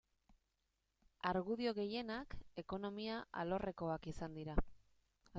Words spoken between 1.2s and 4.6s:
Argudio gehienak ekonomia alorrekoak izan dira.